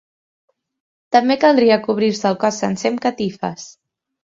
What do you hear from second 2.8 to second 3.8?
amb catifes.